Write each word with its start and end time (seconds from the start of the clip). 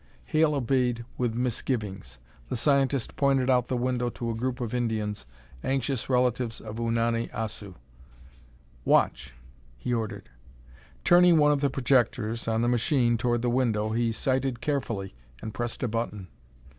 Hale 0.25 0.55
obeyed 0.55 1.05
with 1.15 1.35
misgivings. 1.35 2.17
The 2.49 2.55
scientist 2.55 3.15
pointed 3.15 3.51
out 3.51 3.67
the 3.67 3.77
window 3.77 4.09
to 4.09 4.31
a 4.31 4.33
group 4.33 4.59
of 4.59 4.73
Indians, 4.73 5.27
anxious 5.63 6.09
relatives 6.09 6.59
of 6.59 6.77
Unani 6.77 7.29
Assu. 7.29 7.75
"Watch!" 8.83 9.35
he 9.77 9.93
ordered. 9.93 10.31
Turning 11.03 11.37
one 11.37 11.51
of 11.51 11.61
the 11.61 11.69
projectors 11.69 12.47
on 12.47 12.63
the 12.63 12.67
machine 12.67 13.15
toward 13.15 13.43
the 13.43 13.49
window, 13.51 13.91
he 13.91 14.11
sighted 14.11 14.59
carefully 14.59 15.13
and 15.39 15.53
pressed 15.53 15.83
a 15.83 15.87
button. 15.87 16.29